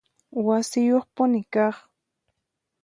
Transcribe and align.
Wasiyuqpuni 0.45 1.41
kaq 1.53 1.75